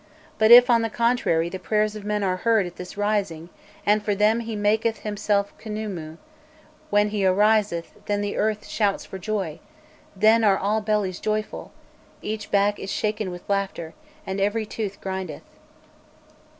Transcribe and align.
But 0.39 0.49
if, 0.49 0.67
on 0.67 0.81
the 0.81 0.89
contrary, 0.89 1.47
the 1.47 1.59
prayers 1.59 1.95
of 1.95 2.03
men 2.03 2.23
are 2.23 2.37
heard 2.37 2.65
at 2.65 2.79
his 2.79 2.97
rising 2.97 3.49
and 3.85 4.03
(for 4.03 4.15
them) 4.15 4.39
he 4.39 4.55
maketh 4.55 5.01
himself 5.01 5.53
Khnûmû, 5.59 6.17
when 6.89 7.09
he 7.09 7.23
ariseth, 7.23 7.93
then 8.07 8.21
the 8.21 8.35
earth 8.35 8.65
shouts 8.65 9.05
for 9.05 9.19
joy, 9.19 9.59
then 10.15 10.43
are 10.43 10.57
all 10.57 10.81
bellies 10.81 11.19
joyful, 11.19 11.71
each 12.23 12.49
back 12.49 12.79
is 12.79 12.89
shaken 12.91 13.29
with 13.29 13.47
laughter, 13.47 13.93
and 14.25 14.41
every 14.41 14.65
tooth 14.65 14.99
grindeth. 15.01 15.43